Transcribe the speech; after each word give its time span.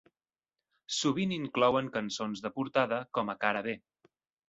Sovint 0.99 1.35
inclouen 1.37 1.93
cançons 1.99 2.45
de 2.47 2.55
portada 2.59 3.01
com 3.19 3.35
a 3.37 3.41
cara 3.47 3.67
B. 3.73 3.81